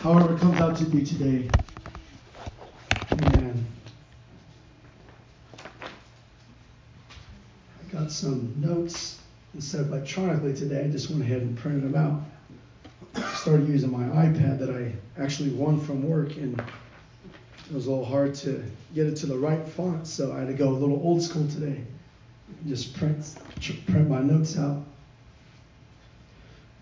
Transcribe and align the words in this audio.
however 0.00 0.34
it 0.34 0.38
comes 0.38 0.60
out 0.60 0.76
to 0.76 0.84
be 0.84 1.02
today. 1.02 1.48
Amen. 3.10 3.66
I 5.58 5.62
got 7.90 8.12
some 8.12 8.54
notes 8.58 9.18
instead 9.54 9.80
of 9.80 9.90
electronically 9.90 10.54
today. 10.54 10.84
I 10.84 10.88
just 10.88 11.08
went 11.08 11.22
ahead 11.22 11.40
and 11.40 11.56
printed 11.56 11.84
them 11.84 11.96
out. 11.96 13.24
Started 13.36 13.66
using 13.66 13.90
my 13.90 14.04
iPad 14.26 14.58
that 14.58 14.68
I 14.68 14.92
actually 15.18 15.52
won 15.52 15.80
from 15.80 16.06
work, 16.06 16.36
and 16.36 16.60
it 16.60 17.74
was 17.74 17.86
a 17.86 17.90
little 17.90 18.04
hard 18.04 18.34
to 18.34 18.62
get 18.94 19.06
it 19.06 19.16
to 19.16 19.26
the 19.26 19.38
right 19.38 19.66
font, 19.66 20.06
so 20.06 20.34
I 20.34 20.40
had 20.40 20.48
to 20.48 20.54
go 20.54 20.68
a 20.68 20.76
little 20.76 21.00
old 21.02 21.22
school 21.22 21.48
today. 21.48 21.80
Just 22.66 22.94
print 22.94 23.36
print 23.86 24.06
my 24.06 24.20
notes 24.20 24.58
out. 24.58 24.84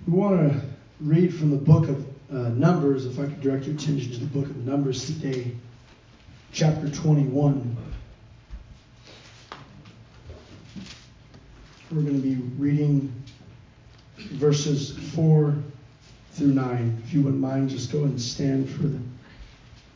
We 0.08 0.14
want 0.14 0.52
to 0.52 0.60
read 1.00 1.34
from 1.34 1.50
the 1.50 1.56
book 1.56 1.88
of 1.88 2.06
uh, 2.30 2.48
Numbers, 2.50 3.06
if 3.06 3.18
I 3.18 3.24
could 3.24 3.40
direct 3.40 3.64
your 3.66 3.74
attention 3.74 4.12
to 4.12 4.18
the 4.18 4.26
book 4.26 4.46
of 4.46 4.56
Numbers 4.66 5.06
today, 5.06 5.52
chapter 6.52 6.88
21. 6.90 7.76
We're 11.90 12.02
going 12.02 12.20
to 12.20 12.28
be 12.28 12.34
reading 12.58 13.12
verses 14.32 14.98
4 15.14 15.54
through 16.32 16.48
9. 16.48 17.02
If 17.04 17.14
you 17.14 17.22
wouldn't 17.22 17.40
mind, 17.40 17.70
just 17.70 17.92
go 17.92 18.02
and 18.04 18.20
stand 18.20 18.68
for 18.68 18.82
the 18.82 18.98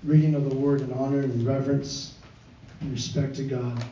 reading 0.05 0.35
of 0.35 0.49
the 0.49 0.57
word 0.57 0.81
in 0.81 0.93
honor 0.93 1.21
and 1.21 1.47
reverence 1.47 2.15
and 2.81 2.93
respect 2.93 3.37
to 3.37 3.45
God. 3.45 3.85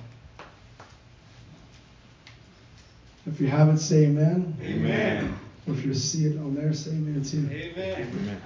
If 3.26 3.40
you 3.40 3.48
have 3.48 3.68
it, 3.68 3.78
say 3.78 4.06
amen. 4.06 4.56
Amen. 4.62 5.38
If 5.70 5.84
you 5.84 5.94
see 5.94 6.26
it 6.26 6.36
on 6.38 6.56
there, 6.56 6.72
say 6.72 6.90
amen 6.90 7.22
too. 7.22 7.48
Amen. 7.50 8.08
amen. 8.12 8.40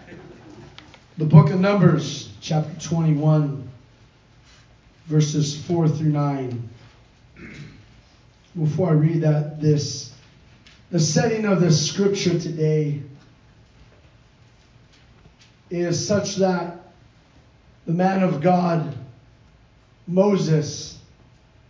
The 1.17 1.25
book 1.25 1.51
of 1.51 1.59
Numbers, 1.59 2.31
chapter 2.43 2.79
21, 2.87 3.67
verses 5.07 5.59
4 5.65 5.89
through 5.89 6.11
9. 6.11 6.69
Before 8.59 8.91
I 8.91 8.93
read 8.93 9.23
that, 9.23 9.61
this 9.61 10.13
the 10.91 11.01
setting 11.01 11.47
of 11.47 11.61
this 11.61 11.89
scripture 11.89 12.39
today 12.39 13.01
is 15.71 16.07
such 16.07 16.37
that 16.37 16.77
the 17.87 17.93
man 17.93 18.23
of 18.23 18.43
God, 18.43 18.95
Moses, 20.07 20.99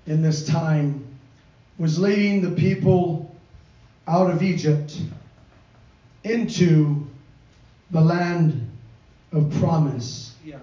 in 0.06 0.20
this 0.20 0.44
time, 0.46 1.06
was 1.78 1.98
leading 1.98 2.42
the 2.42 2.60
people 2.60 3.34
out 4.08 4.30
of 4.30 4.42
Egypt 4.42 4.98
into 6.24 7.06
the 7.90 8.00
land 8.00 8.70
of 9.32 9.52
promise, 9.58 10.34
yeah. 10.44 10.58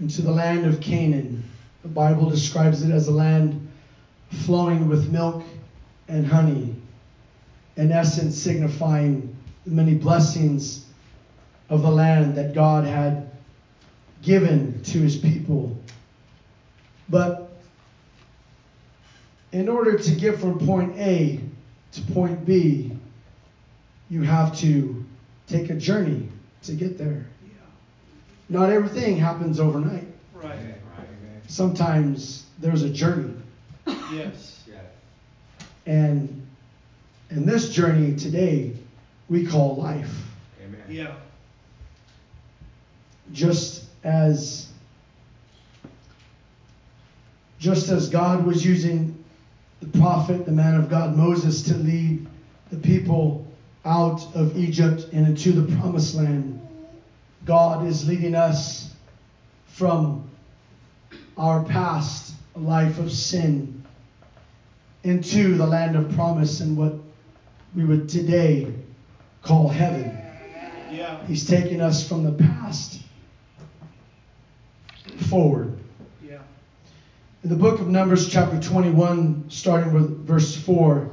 into 0.00 0.22
the 0.22 0.30
land 0.30 0.66
of 0.66 0.80
Canaan. 0.80 1.42
The 1.82 1.88
Bible 1.88 2.28
describes 2.28 2.82
it 2.82 2.90
as 2.90 3.08
a 3.08 3.12
land 3.12 3.66
flowing 4.30 4.88
with 4.88 5.10
milk 5.10 5.42
and 6.08 6.26
honey, 6.26 6.74
in 7.76 7.92
essence, 7.92 8.36
signifying 8.36 9.34
the 9.64 9.72
many 9.72 9.94
blessings 9.94 10.86
of 11.68 11.82
the 11.82 11.90
land 11.90 12.36
that 12.36 12.54
God 12.54 12.84
had 12.84 13.30
given 14.22 14.82
to 14.84 14.98
his 14.98 15.16
people. 15.16 15.76
But 17.08 17.50
in 19.52 19.68
order 19.68 19.98
to 19.98 20.10
get 20.12 20.38
from 20.38 20.58
point 20.64 20.96
A 20.98 21.40
to 21.92 22.00
point 22.12 22.44
B, 22.44 22.95
you 24.08 24.22
have 24.22 24.56
to 24.58 25.04
take 25.46 25.70
a 25.70 25.74
journey 25.74 26.28
to 26.62 26.72
get 26.72 26.98
there. 26.98 27.26
Yeah. 27.44 27.52
Not 28.48 28.70
everything 28.70 29.16
happens 29.16 29.60
overnight. 29.60 30.06
Right. 30.34 30.58
Sometimes 31.48 32.46
there's 32.58 32.82
a 32.82 32.90
journey. 32.90 33.34
Yes. 34.12 34.64
yeah. 34.68 34.80
And 35.86 36.46
in 37.30 37.46
this 37.46 37.70
journey 37.70 38.16
today, 38.16 38.72
we 39.28 39.46
call 39.46 39.76
life. 39.76 40.12
Amen. 40.62 40.80
Yeah. 40.88 41.14
Just 43.32 43.84
as 44.04 44.68
just 47.58 47.88
as 47.88 48.08
God 48.08 48.44
was 48.44 48.64
using 48.64 49.24
the 49.80 49.98
prophet, 49.98 50.44
the 50.44 50.52
man 50.52 50.74
of 50.74 50.88
God, 50.88 51.16
Moses, 51.16 51.62
to 51.62 51.74
lead 51.74 52.26
the 52.70 52.76
people 52.76 53.45
out 53.86 54.34
of 54.34 54.56
Egypt 54.58 55.06
and 55.12 55.26
into 55.26 55.52
the 55.52 55.76
promised 55.76 56.16
land. 56.16 56.60
God 57.44 57.86
is 57.86 58.06
leading 58.06 58.34
us 58.34 58.92
from 59.66 60.28
our 61.38 61.62
past 61.64 62.34
life 62.56 62.98
of 62.98 63.12
sin 63.12 63.84
into 65.04 65.56
the 65.56 65.66
land 65.66 65.94
of 65.94 66.10
promise 66.14 66.60
and 66.60 66.76
what 66.76 66.94
we 67.76 67.84
would 67.84 68.08
today 68.08 68.74
call 69.42 69.68
heaven. 69.68 70.18
Yeah. 70.90 71.24
He's 71.26 71.46
taking 71.46 71.80
us 71.80 72.06
from 72.06 72.24
the 72.24 72.32
past 72.32 73.00
forward. 75.28 75.78
Yeah. 76.24 76.38
In 77.44 77.50
the 77.50 77.56
book 77.56 77.78
of 77.80 77.86
Numbers, 77.86 78.28
chapter 78.28 78.60
21, 78.60 79.44
starting 79.48 79.92
with 79.92 80.26
verse 80.26 80.56
4, 80.56 81.08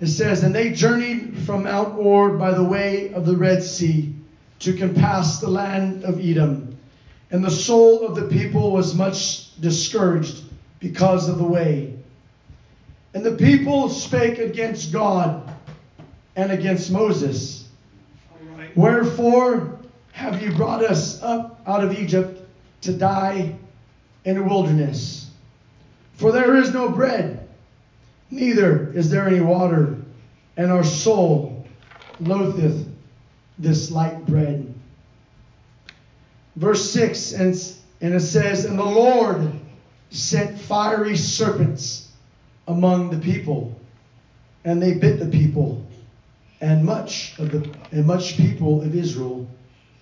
it 0.00 0.06
says, 0.06 0.42
And 0.42 0.54
they 0.54 0.72
journeyed 0.72 1.38
from 1.40 1.64
Mount 1.64 1.92
Hor 1.92 2.30
by 2.30 2.52
the 2.52 2.64
way 2.64 3.12
of 3.12 3.26
the 3.26 3.36
Red 3.36 3.62
Sea 3.62 4.14
to 4.60 4.76
compass 4.76 5.38
the 5.38 5.48
land 5.48 6.04
of 6.04 6.20
Edom. 6.20 6.78
And 7.30 7.44
the 7.44 7.50
soul 7.50 8.06
of 8.06 8.16
the 8.16 8.26
people 8.26 8.72
was 8.72 8.94
much 8.94 9.54
discouraged 9.60 10.42
because 10.80 11.28
of 11.28 11.38
the 11.38 11.44
way. 11.44 11.94
And 13.12 13.24
the 13.24 13.36
people 13.36 13.88
spake 13.88 14.38
against 14.38 14.92
God 14.92 15.54
and 16.34 16.50
against 16.50 16.90
Moses. 16.90 17.68
Wherefore 18.74 19.78
have 20.12 20.42
you 20.42 20.52
brought 20.52 20.84
us 20.84 21.22
up 21.22 21.60
out 21.66 21.84
of 21.84 21.98
Egypt 21.98 22.48
to 22.82 22.92
die 22.92 23.54
in 24.24 24.36
the 24.36 24.42
wilderness? 24.42 25.30
For 26.14 26.32
there 26.32 26.56
is 26.56 26.72
no 26.72 26.88
bread 26.88 27.39
neither 28.30 28.92
is 28.92 29.10
there 29.10 29.26
any 29.26 29.40
water, 29.40 29.96
and 30.56 30.70
our 30.70 30.84
soul 30.84 31.66
loatheth 32.20 32.86
this 33.58 33.90
light 33.90 34.26
bread. 34.26 34.72
Verse 36.56 36.90
6, 36.92 37.32
and, 37.32 37.74
and 38.00 38.14
it 38.14 38.20
says, 38.20 38.64
And 38.64 38.78
the 38.78 38.84
Lord 38.84 39.52
sent 40.10 40.60
fiery 40.60 41.16
serpents 41.16 42.08
among 42.66 43.10
the 43.10 43.18
people, 43.18 43.78
and 44.64 44.82
they 44.82 44.94
bit 44.94 45.18
the 45.18 45.26
people, 45.26 45.86
and 46.60 46.84
much 46.84 47.38
of 47.38 47.50
the 47.50 47.70
and 47.92 48.06
much 48.06 48.36
people 48.36 48.82
of 48.82 48.94
Israel 48.94 49.48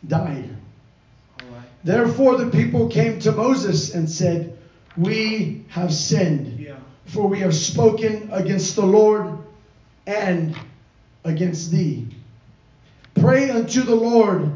died. 0.06 0.56
Therefore 1.84 2.36
the 2.36 2.50
people 2.50 2.88
came 2.88 3.20
to 3.20 3.32
Moses 3.32 3.94
and 3.94 4.10
said, 4.10 4.58
We 4.96 5.64
have 5.68 5.94
sinned. 5.94 6.58
Yeah 6.58 6.76
for 7.08 7.26
we 7.26 7.40
have 7.40 7.54
spoken 7.54 8.28
against 8.32 8.76
the 8.76 8.84
Lord 8.84 9.38
and 10.06 10.56
against 11.24 11.70
thee. 11.70 12.06
Pray 13.14 13.50
unto 13.50 13.82
the 13.82 13.94
Lord 13.94 14.52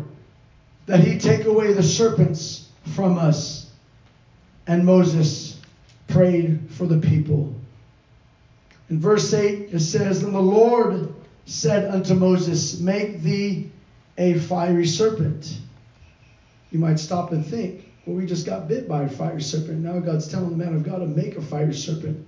that 0.86 1.00
he 1.00 1.18
take 1.18 1.46
away 1.46 1.72
the 1.72 1.82
serpents 1.82 2.68
from 2.94 3.18
us. 3.18 3.70
And 4.66 4.84
Moses 4.84 5.60
prayed 6.08 6.70
for 6.70 6.86
the 6.86 6.98
people. 6.98 7.54
In 8.90 9.00
verse 9.00 9.32
8 9.32 9.72
it 9.72 9.80
says, 9.80 10.22
And 10.22 10.34
the 10.34 10.40
Lord 10.40 11.14
said 11.46 11.92
unto 11.92 12.14
Moses, 12.14 12.78
Make 12.78 13.22
thee 13.22 13.70
a 14.18 14.38
fiery 14.38 14.86
serpent. 14.86 15.58
You 16.70 16.78
might 16.78 16.98
stop 16.98 17.32
and 17.32 17.44
think, 17.44 17.88
well, 18.06 18.16
we 18.16 18.26
just 18.26 18.46
got 18.46 18.68
bit 18.68 18.88
by 18.88 19.04
a 19.04 19.08
fiery 19.08 19.42
serpent. 19.42 19.78
Now 19.80 19.98
God's 20.00 20.28
telling 20.28 20.50
the 20.50 20.64
man 20.64 20.74
of 20.74 20.82
God 20.82 20.98
to 20.98 21.06
make 21.06 21.36
a 21.36 21.42
fiery 21.42 21.74
serpent. 21.74 22.26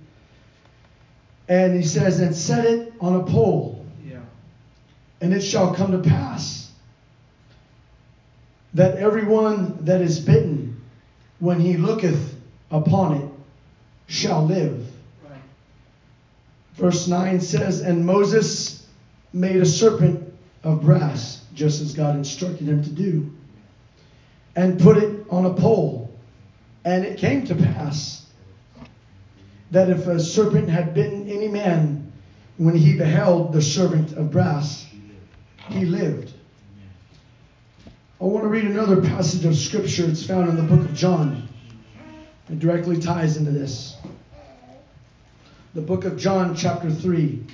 And 1.47 1.75
he 1.75 1.83
says, 1.83 2.19
and 2.19 2.35
set 2.35 2.65
it 2.65 2.93
on 2.99 3.15
a 3.15 3.23
pole. 3.23 3.85
Yeah. 4.05 4.19
And 5.21 5.33
it 5.33 5.41
shall 5.41 5.73
come 5.73 5.91
to 5.91 5.99
pass 5.99 6.71
that 8.73 8.97
everyone 8.97 9.77
that 9.85 10.01
is 10.01 10.19
bitten, 10.19 10.81
when 11.39 11.59
he 11.59 11.77
looketh 11.77 12.35
upon 12.71 13.21
it, 13.21 13.29
shall 14.07 14.45
live. 14.45 14.85
Right. 15.23 15.39
Verse 16.73 17.07
9 17.07 17.39
says, 17.39 17.81
And 17.81 18.05
Moses 18.05 18.85
made 19.31 19.57
a 19.57 19.65
serpent 19.65 20.33
of 20.63 20.81
brass, 20.81 21.45
just 21.53 21.81
as 21.81 21.93
God 21.93 22.15
instructed 22.15 22.67
him 22.67 22.83
to 22.83 22.89
do, 22.89 23.31
and 24.55 24.79
put 24.79 24.97
it 24.97 25.25
on 25.29 25.45
a 25.45 25.53
pole. 25.53 26.13
And 26.83 27.05
it 27.05 27.17
came 27.17 27.45
to 27.47 27.55
pass 27.55 28.24
that 29.71 29.89
if 29.89 30.07
a 30.07 30.19
serpent 30.19 30.69
had 30.69 30.93
bitten 30.93 31.29
any 31.29 31.47
man, 31.47 32.11
when 32.57 32.75
he 32.75 32.97
beheld 32.97 33.51
the 33.51 33.61
serpent 33.61 34.13
of 34.13 34.31
brass, 34.31 34.85
he 35.69 35.85
lived. 35.85 36.31
I 38.21 38.23
want 38.23 38.43
to 38.43 38.47
read 38.47 38.65
another 38.65 39.01
passage 39.01 39.43
of 39.45 39.57
scripture. 39.57 40.05
It's 40.05 40.25
found 40.25 40.47
in 40.47 40.55
the 40.55 40.63
book 40.63 40.79
of 40.79 40.93
John. 40.93 41.49
It 42.49 42.59
directly 42.59 42.99
ties 42.99 43.37
into 43.37 43.51
this. 43.51 43.97
The 45.73 45.81
book 45.81 46.05
of 46.05 46.17
John, 46.17 46.55
chapter 46.55 46.89
3. 46.89 47.45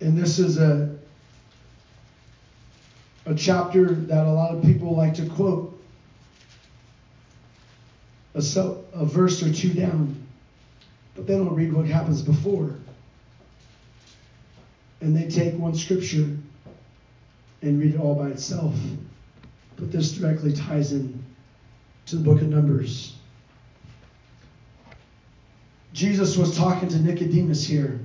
And 0.00 0.18
this 0.18 0.38
is 0.38 0.58
a, 0.58 0.96
a 3.26 3.34
chapter 3.34 3.86
that 3.86 4.26
a 4.26 4.30
lot 4.30 4.54
of 4.54 4.62
people 4.62 4.96
like 4.96 5.14
to 5.14 5.26
quote 5.26 5.71
a, 8.56 8.76
a 8.92 9.04
verse 9.04 9.42
or 9.42 9.52
two 9.52 9.72
down, 9.72 10.26
but 11.14 11.26
they 11.26 11.34
don't 11.34 11.54
read 11.54 11.72
what 11.72 11.86
happens 11.86 12.22
before. 12.22 12.74
And 15.00 15.16
they 15.16 15.28
take 15.28 15.58
one 15.58 15.74
scripture 15.74 16.36
and 17.62 17.80
read 17.80 17.94
it 17.94 18.00
all 18.00 18.14
by 18.14 18.28
itself. 18.28 18.74
But 19.76 19.90
this 19.90 20.12
directly 20.12 20.52
ties 20.52 20.92
in 20.92 21.24
to 22.06 22.16
the 22.16 22.22
book 22.22 22.40
of 22.40 22.48
Numbers. 22.48 23.16
Jesus 25.92 26.36
was 26.36 26.56
talking 26.56 26.88
to 26.88 26.98
Nicodemus 26.98 27.66
here. 27.66 28.00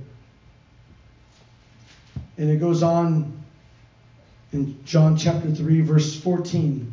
And 2.36 2.50
it 2.50 2.60
goes 2.60 2.82
on 2.82 3.42
in 4.52 4.82
John 4.84 5.16
chapter 5.16 5.50
3, 5.50 5.80
verse 5.80 6.18
14. 6.20 6.92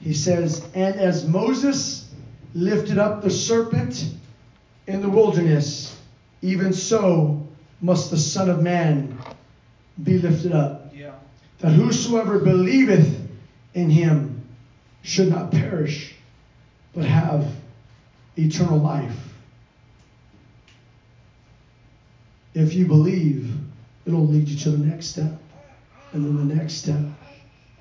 He 0.00 0.14
says, 0.14 0.66
And 0.74 0.96
as 0.96 1.26
Moses 1.26 2.09
lifted 2.54 2.98
up 2.98 3.22
the 3.22 3.30
serpent 3.30 4.12
in 4.86 5.02
the 5.02 5.08
wilderness, 5.08 5.96
even 6.42 6.72
so 6.72 7.46
must 7.80 8.10
the 8.10 8.18
Son 8.18 8.50
of 8.50 8.62
Man 8.62 9.16
be 10.02 10.18
lifted 10.18 10.52
up. 10.52 10.92
Yeah. 10.94 11.12
That 11.58 11.70
whosoever 11.70 12.38
believeth 12.38 13.28
in 13.74 13.90
him 13.90 14.46
should 15.02 15.28
not 15.28 15.50
perish, 15.50 16.14
but 16.94 17.04
have 17.04 17.46
eternal 18.36 18.78
life. 18.78 19.16
If 22.54 22.74
you 22.74 22.86
believe, 22.86 23.54
it'll 24.06 24.26
lead 24.26 24.48
you 24.48 24.58
to 24.58 24.70
the 24.70 24.84
next 24.84 25.06
step, 25.06 25.32
and 26.12 26.24
then 26.24 26.48
the 26.48 26.54
next 26.54 26.74
step, 26.74 27.02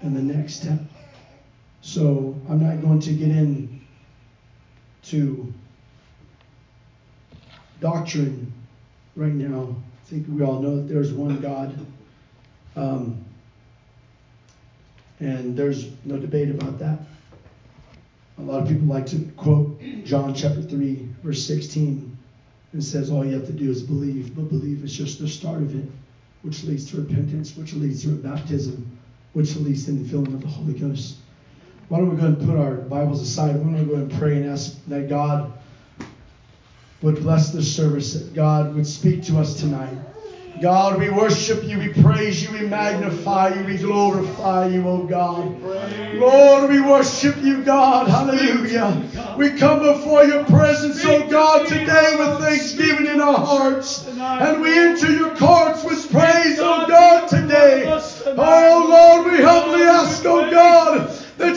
and 0.01 0.15
the 0.15 0.21
next 0.21 0.55
step. 0.55 0.79
So 1.81 2.39
I'm 2.47 2.61
not 2.63 2.81
going 2.81 2.99
to 2.99 3.13
get 3.13 3.29
in 3.29 3.78
to 5.09 5.51
doctrine 7.79 8.51
right 9.15 9.33
now. 9.33 9.75
I 10.03 10.09
think 10.09 10.27
we 10.29 10.43
all 10.43 10.59
know 10.59 10.77
that 10.77 10.93
there's 10.93 11.13
one 11.13 11.39
God. 11.39 11.85
Um, 12.75 13.23
and 15.19 15.57
there's 15.57 15.89
no 16.05 16.17
debate 16.17 16.49
about 16.49 16.79
that. 16.79 16.99
A 18.37 18.41
lot 18.41 18.61
of 18.61 18.69
people 18.69 18.87
like 18.87 19.05
to 19.07 19.19
quote 19.35 19.81
John 20.05 20.33
chapter 20.33 20.61
3, 20.61 21.09
verse 21.23 21.45
16. 21.45 22.17
and 22.71 22.83
says 22.83 23.09
all 23.09 23.25
you 23.25 23.33
have 23.33 23.47
to 23.47 23.53
do 23.53 23.69
is 23.69 23.81
believe, 23.81 24.35
but 24.35 24.47
believe 24.47 24.83
is 24.83 24.95
just 24.95 25.19
the 25.19 25.27
start 25.27 25.61
of 25.61 25.75
it, 25.75 25.89
which 26.43 26.63
leads 26.63 26.89
to 26.91 27.01
repentance, 27.01 27.57
which 27.57 27.73
leads 27.73 28.03
to 28.03 28.15
baptism, 28.15 28.97
which 29.33 29.55
leads 29.57 29.85
to 29.85 29.91
the 29.91 30.07
filling 30.07 30.33
of 30.33 30.41
the 30.41 30.47
Holy 30.47 30.73
Ghost. 30.73 31.17
Why 31.89 31.97
don't 31.97 32.11
we 32.11 32.21
go 32.21 32.27
and 32.27 32.37
put 32.37 32.55
our 32.55 32.75
Bibles 32.75 33.19
aside? 33.19 33.55
Why 33.55 33.63
don't 33.63 33.87
we 33.87 33.95
go 33.95 33.95
and 33.95 34.13
pray 34.13 34.35
and 34.35 34.45
ask 34.45 34.77
that 34.89 35.09
God 35.09 35.51
would 37.01 37.15
bless 37.15 37.49
this 37.49 37.75
service, 37.75 38.13
that 38.13 38.35
God 38.35 38.75
would 38.75 38.85
speak 38.85 39.23
to 39.23 39.39
us 39.39 39.59
tonight. 39.59 39.97
God, 40.61 40.99
we 40.99 41.09
worship 41.09 41.63
you, 41.63 41.79
we 41.79 41.93
praise 42.03 42.43
you, 42.43 42.51
we 42.51 42.67
magnify 42.67 43.55
you, 43.55 43.63
we 43.65 43.77
glorify 43.77 44.67
you, 44.67 44.87
oh 44.87 45.03
God. 45.03 45.59
Lord, 46.13 46.69
we 46.69 46.81
worship 46.81 47.37
you, 47.41 47.63
God. 47.63 48.07
Hallelujah. 48.07 49.35
We 49.37 49.51
come 49.51 49.79
before 49.79 50.25
your 50.25 50.43
presence, 50.43 51.03
oh 51.05 51.27
God, 51.27 51.65
today 51.67 52.17
with 52.19 52.39
thanksgiving 52.39 53.07
in 53.07 53.21
our 53.21 53.37
hearts. 53.37 54.05
And 54.07 54.61
we 54.61 54.77
enter 54.77 55.11
your 55.11 55.35
courts 55.37 55.83
with 55.83 56.11
praise, 56.11 56.59
oh 56.59 56.85
God, 56.87 57.27
today. 57.29 57.85
Oh 58.27 58.85
Lord, 58.89 59.31
we 59.31 59.41
humbly 59.41 59.83
ask, 59.83 60.23
oh 60.25 60.51
God, 60.51 60.78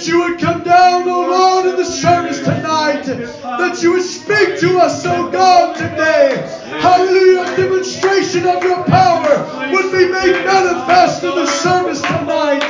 that 0.02 0.08
you 0.08 0.18
would 0.18 0.40
come 0.40 0.64
down, 0.64 1.06
oh 1.06 1.20
Lord, 1.30 1.66
in 1.66 1.76
the 1.76 1.84
service 1.84 2.40
tonight. 2.40 3.04
That 3.04 3.80
you 3.82 3.92
would 3.92 4.02
speak 4.02 4.58
to 4.58 4.78
us, 4.78 5.06
oh 5.06 5.30
God, 5.30 5.76
today. 5.76 6.42
Hallelujah. 6.80 7.54
Demonstration 7.54 8.44
of 8.44 8.64
your 8.64 8.82
power 8.82 9.46
would 9.70 9.92
be 9.92 10.10
made 10.10 10.44
manifest 10.44 11.22
in 11.22 11.30
the 11.30 11.46
service 11.46 12.00
tonight. 12.00 12.66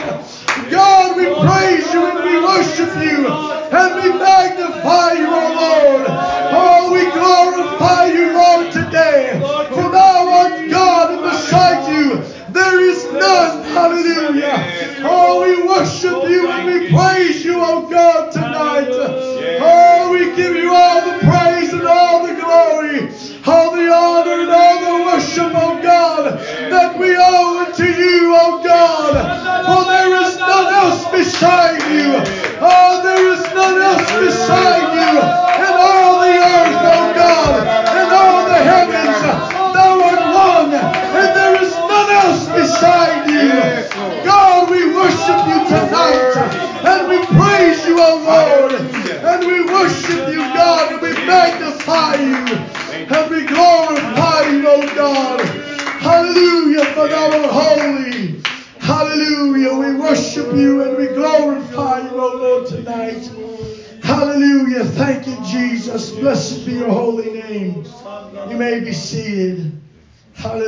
God, 0.69 1.17
we 1.17 1.25
praise 1.25 1.91
you 1.95 2.05
and 2.05 2.21
we 2.21 2.37
worship 2.37 2.93
you 3.01 3.25
and 3.25 3.91
we 3.97 4.09
magnify 4.13 5.13
you, 5.17 5.29
O 5.33 5.45
Lord. 5.57 6.05
Oh, 6.53 6.93
we 6.93 7.01
glorify 7.17 8.13
you, 8.13 8.35
Lord, 8.35 8.73
today. 8.73 9.41
For 9.73 9.89
thou 9.89 10.29
art 10.29 10.69
God 10.69 11.15
and 11.15 11.23
beside 11.23 11.89
you 11.89 12.43
there 12.53 12.81
is 12.81 13.05
none. 13.13 13.65
Hallelujah. 13.65 14.83
Oh, 15.05 15.43
we 15.43 15.67
worship 15.67 16.29
you 16.29 16.52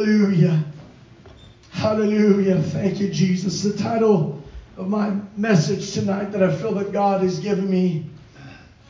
Hallelujah. 0.04 0.62
Hallelujah. 1.70 2.60
Thank 2.60 3.00
you, 3.00 3.08
Jesus. 3.08 3.62
The 3.62 3.72
title 3.72 4.44
of 4.76 4.86
my 4.86 5.16
message 5.34 5.94
tonight 5.94 6.30
that 6.32 6.42
I 6.42 6.54
feel 6.54 6.74
that 6.74 6.92
God 6.92 7.22
has 7.22 7.38
given 7.38 7.70
me 7.70 8.04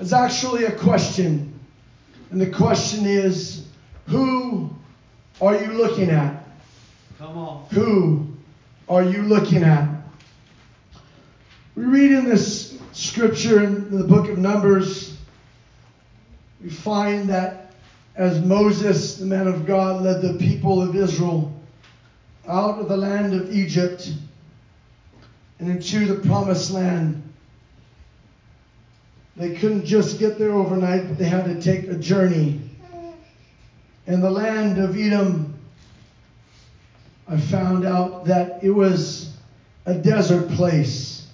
is 0.00 0.12
actually 0.12 0.64
a 0.64 0.72
question. 0.72 1.56
And 2.32 2.40
the 2.40 2.50
question 2.50 3.06
is 3.06 3.68
Who 4.08 4.74
are 5.40 5.54
you 5.54 5.74
looking 5.74 6.10
at? 6.10 6.44
Come 7.20 7.38
on. 7.38 7.64
Who 7.70 8.26
are 8.88 9.04
you 9.04 9.22
looking 9.22 9.62
at? 9.62 9.88
We 11.76 11.84
read 11.84 12.10
in 12.10 12.24
this 12.24 12.76
scripture 12.90 13.62
in 13.62 13.96
the 13.96 14.02
book 14.02 14.28
of 14.28 14.38
Numbers, 14.38 15.16
we 16.60 16.70
find 16.70 17.28
that 17.28 17.63
as 18.16 18.40
Moses, 18.40 19.16
the 19.16 19.26
man 19.26 19.46
of 19.46 19.66
God, 19.66 20.02
led 20.02 20.22
the 20.22 20.34
people 20.34 20.80
of 20.80 20.94
Israel 20.94 21.52
out 22.46 22.78
of 22.78 22.88
the 22.88 22.96
land 22.96 23.34
of 23.34 23.52
Egypt 23.52 24.12
and 25.58 25.70
into 25.70 26.06
the 26.06 26.26
promised 26.28 26.70
land, 26.70 27.22
they 29.36 29.56
couldn't 29.56 29.84
just 29.84 30.18
get 30.18 30.38
there 30.38 30.52
overnight, 30.52 31.08
but 31.08 31.18
they 31.18 31.24
had 31.24 31.44
to 31.46 31.60
take 31.60 31.88
a 31.88 31.96
journey. 31.96 32.60
In 34.06 34.20
the 34.20 34.30
land 34.30 34.78
of 34.78 34.96
Edom, 34.96 35.58
I 37.26 37.38
found 37.38 37.84
out 37.84 38.26
that 38.26 38.62
it 38.62 38.70
was 38.70 39.34
a 39.86 39.94
desert 39.94 40.50
place. 40.50 41.26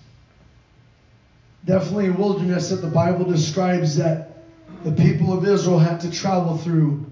Definitely 1.65 2.07
a 2.07 2.13
wilderness 2.13 2.71
that 2.71 2.77
the 2.77 2.89
Bible 2.89 3.25
describes 3.25 3.97
that 3.97 4.40
the 4.85 4.93
people 4.93 5.33
of 5.33 5.47
Israel 5.47 5.79
had 5.79 6.01
to 6.01 6.11
travel 6.11 6.57
through 6.59 7.05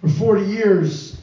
for 0.00 0.08
40 0.08 0.46
years. 0.46 1.20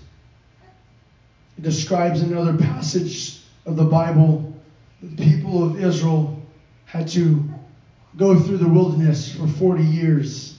It 1.57 1.63
describes 1.63 2.21
another 2.21 2.57
passage 2.57 3.39
of 3.65 3.75
the 3.75 3.85
Bible 3.85 4.53
the 5.01 5.15
people 5.23 5.63
of 5.63 5.79
Israel 5.79 6.41
had 6.85 7.07
to 7.09 7.47
go 8.17 8.37
through 8.39 8.57
the 8.57 8.67
wilderness 8.67 9.35
for 9.35 9.47
40 9.47 9.83
years. 9.83 10.57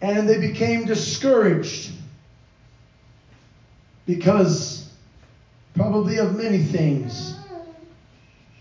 And 0.00 0.28
they 0.28 0.38
became 0.38 0.84
discouraged. 0.84 1.92
because 4.08 4.88
probably 5.74 6.16
of 6.16 6.34
many 6.34 6.58
things. 6.58 7.36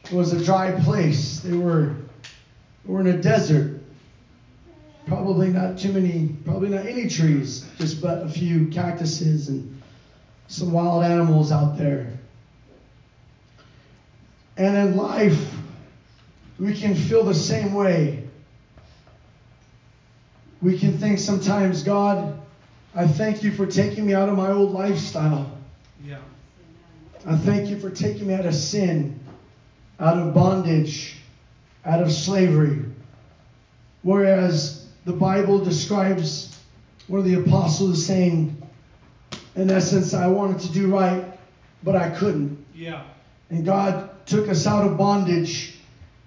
It 0.03 0.11
was 0.11 0.33
a 0.33 0.43
dry 0.43 0.77
place. 0.81 1.39
They 1.39 1.55
were, 1.55 1.95
were 2.87 3.01
in 3.01 3.07
a 3.07 3.21
desert. 3.21 3.81
Probably 5.05 5.49
not 5.49 5.77
too 5.77 5.93
many, 5.93 6.35
probably 6.43 6.69
not 6.69 6.85
any 6.85 7.07
trees, 7.07 7.65
just 7.77 8.01
but 8.01 8.23
a 8.23 8.29
few 8.29 8.67
cactuses 8.67 9.49
and 9.49 9.81
some 10.47 10.71
wild 10.71 11.03
animals 11.03 11.51
out 11.51 11.77
there. 11.77 12.11
And 14.57 14.75
in 14.75 14.97
life, 14.97 15.53
we 16.59 16.73
can 16.73 16.95
feel 16.95 17.23
the 17.23 17.35
same 17.35 17.73
way. 17.73 18.23
We 20.61 20.77
can 20.77 20.97
think 20.97 21.19
sometimes, 21.19 21.83
God, 21.83 22.39
I 22.95 23.07
thank 23.07 23.43
you 23.43 23.51
for 23.51 23.67
taking 23.67 24.05
me 24.05 24.13
out 24.13 24.27
of 24.27 24.35
my 24.35 24.51
old 24.51 24.71
lifestyle. 24.71 25.51
Yeah. 26.03 26.17
I 27.25 27.37
thank 27.37 27.69
you 27.69 27.79
for 27.79 27.91
taking 27.91 28.27
me 28.27 28.33
out 28.33 28.45
of 28.45 28.55
sin, 28.55 29.19
out 29.99 30.17
of 30.17 30.33
bondage, 30.33 31.17
out 31.87 32.01
of 32.01 32.11
slavery. 32.11 32.83
Whereas 34.03 34.87
the 35.05 35.13
Bible 35.13 35.63
describes 35.63 36.55
one 37.07 37.19
of 37.19 37.25
the 37.25 37.35
apostles 37.35 38.05
saying, 38.05 38.61
in 39.55 39.71
essence, 39.71 40.13
I 40.13 40.27
wanted 40.27 40.59
to 40.61 40.71
do 40.73 40.93
right, 40.93 41.25
but 41.83 41.95
I 41.95 42.09
couldn't. 42.09 42.63
Yeah. 42.75 43.03
And 43.49 43.65
God 43.65 44.09
took 44.27 44.49
us 44.49 44.67
out 44.67 44.85
of 44.85 44.97
bondage. 44.97 45.79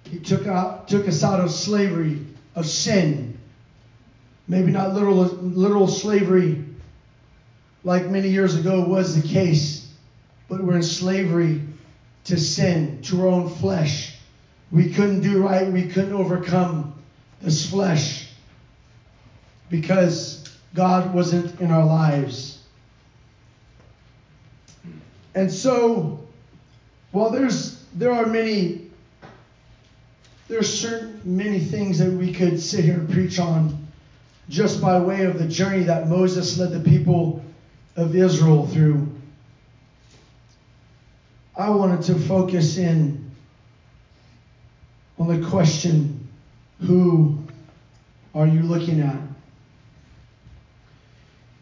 He 0.03 0.19
took 0.19 0.47
out 0.47 0.87
took 0.87 1.07
us 1.07 1.23
out 1.23 1.39
of 1.39 1.51
slavery, 1.51 2.25
of 2.55 2.65
sin. 2.65 3.37
Maybe 4.47 4.71
not 4.71 4.93
literal 4.93 5.23
literal 5.25 5.87
slavery 5.87 6.65
like 7.83 8.07
many 8.07 8.29
years 8.29 8.55
ago 8.55 8.81
was 8.81 9.19
the 9.19 9.27
case, 9.27 9.91
but 10.49 10.63
we're 10.63 10.75
in 10.75 10.83
slavery 10.83 11.61
to 12.25 12.39
sin, 12.39 13.01
to 13.03 13.21
our 13.21 13.27
own 13.27 13.49
flesh. 13.49 14.10
We 14.71 14.91
couldn't 14.93 15.21
do 15.21 15.43
right, 15.43 15.71
we 15.71 15.87
couldn't 15.87 16.13
overcome 16.13 16.93
this 17.41 17.69
flesh 17.69 18.29
because 19.69 20.49
God 20.73 21.13
wasn't 21.13 21.59
in 21.59 21.71
our 21.71 21.85
lives. 21.85 22.63
And 25.35 25.51
so, 25.51 26.19
while 27.11 27.29
there's 27.29 27.83
there 27.93 28.11
are 28.11 28.25
many 28.25 28.89
there's 30.47 30.81
certain 30.81 31.21
many 31.23 31.59
things 31.59 31.99
that 31.99 32.11
we 32.11 32.33
could 32.33 32.59
sit 32.59 32.83
here 32.83 32.95
and 32.95 33.09
preach 33.09 33.39
on 33.39 33.87
just 34.49 34.81
by 34.81 34.99
way 34.99 35.23
of 35.23 35.39
the 35.39 35.47
journey 35.47 35.83
that 35.83 36.09
Moses 36.09 36.57
led 36.57 36.71
the 36.71 36.89
people 36.89 37.43
of 37.95 38.15
Israel 38.15 38.67
through. 38.67 39.09
I 41.55 41.69
wanted 41.69 42.01
to 42.03 42.15
focus 42.15 42.77
in 42.77 43.20
on 45.21 45.27
the 45.27 45.47
question 45.49 46.27
who 46.79 47.37
are 48.33 48.47
you 48.47 48.61
looking 48.63 49.01
at? 49.01 49.17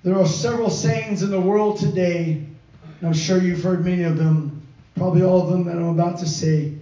There 0.02 0.18
are 0.18 0.26
several 0.26 0.70
sayings 0.70 1.24
in 1.24 1.30
the 1.30 1.42
world 1.42 1.78
today, 1.78 2.46
and 3.00 3.08
I'm 3.08 3.14
sure 3.14 3.42
you've 3.42 3.62
heard 3.62 3.84
many 3.84 4.04
of 4.04 4.16
them, 4.16 4.62
probably 4.96 5.24
all 5.24 5.42
of 5.44 5.50
them 5.50 5.66
that 5.66 5.76
I'm 5.76 5.90
about 5.90 6.20
to 6.20 6.26
say. 6.26 6.74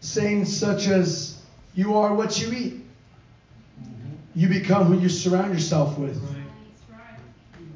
Sayings 0.00 0.54
such 0.56 0.86
as, 0.86 1.42
You 1.74 1.94
are 1.98 2.14
what 2.14 2.40
you 2.40 2.52
eat. 2.54 2.80
You 4.34 4.48
become 4.48 4.86
who 4.86 4.98
you 4.98 5.10
surround 5.10 5.52
yourself 5.52 5.98
with. 5.98 6.18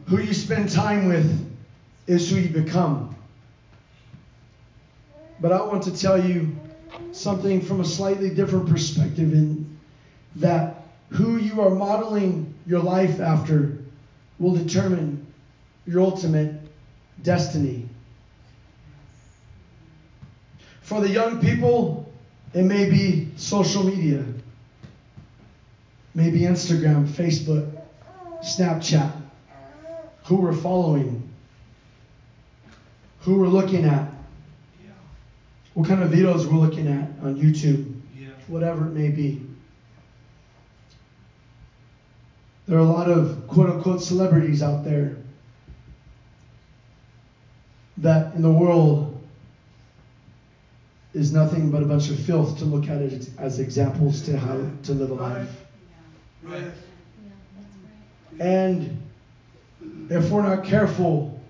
Who 0.06 0.20
you 0.20 0.32
spend 0.32 0.70
time 0.70 1.06
with 1.06 1.54
is 2.06 2.30
who 2.30 2.36
you 2.36 2.48
become. 2.48 3.14
But 5.38 5.52
I 5.52 5.62
want 5.62 5.82
to 5.82 5.94
tell 5.94 6.22
you 6.26 6.56
something 7.12 7.60
from 7.60 7.80
a 7.80 7.84
slightly 7.84 8.30
different 8.30 8.68
perspective 8.68 9.32
in 9.32 9.78
that 10.36 10.82
who 11.10 11.36
you 11.36 11.60
are 11.60 11.70
modeling 11.70 12.54
your 12.66 12.80
life 12.80 13.20
after 13.20 13.78
will 14.38 14.54
determine 14.54 15.26
your 15.86 16.00
ultimate 16.00 16.60
destiny. 17.22 17.88
For 20.82 21.00
the 21.00 21.08
young 21.08 21.40
people, 21.40 22.10
it 22.54 22.62
may 22.62 22.88
be 22.88 23.30
social 23.36 23.84
media, 23.84 24.24
maybe 26.14 26.40
Instagram, 26.40 27.06
Facebook, 27.06 27.70
Snapchat, 28.42 29.12
who 30.24 30.36
we're 30.36 30.52
following, 30.52 31.28
who 33.20 33.38
we're 33.38 33.48
looking 33.48 33.84
at. 33.84 34.08
What 35.78 35.86
kind 35.86 36.02
of 36.02 36.10
videos 36.10 36.44
we're 36.44 36.58
looking 36.58 36.88
at 36.88 37.08
on 37.24 37.36
YouTube, 37.36 37.94
Yeah. 38.18 38.26
whatever 38.48 38.88
it 38.88 38.94
may 38.94 39.10
be. 39.10 39.40
There 42.66 42.76
are 42.76 42.80
a 42.80 42.84
lot 42.84 43.08
of 43.08 43.46
quote 43.46 43.70
unquote 43.70 44.02
celebrities 44.02 44.60
out 44.60 44.82
there 44.82 45.18
that 47.98 48.34
in 48.34 48.42
the 48.42 48.50
world 48.50 49.24
is 51.14 51.32
nothing 51.32 51.70
but 51.70 51.80
a 51.80 51.86
bunch 51.86 52.10
of 52.10 52.18
filth 52.18 52.58
to 52.58 52.64
look 52.64 52.88
at 52.88 53.00
it 53.00 53.30
as 53.38 53.60
examples 53.60 54.22
to 54.22 54.36
how 54.36 54.60
to 54.82 54.92
live 54.92 55.10
a 55.10 55.14
life. 55.14 55.64
Right. 56.42 56.72
And 58.40 59.00
if 60.10 60.28
we're 60.28 60.42
not 60.42 60.64
careful 60.64 61.40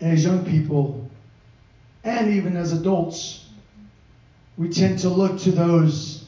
as 0.00 0.24
young 0.24 0.44
people 0.44 0.99
and 2.04 2.32
even 2.32 2.56
as 2.56 2.72
adults, 2.72 3.44
we 4.56 4.68
tend 4.68 4.98
to 5.00 5.08
look 5.08 5.38
to 5.40 5.50
those. 5.50 6.24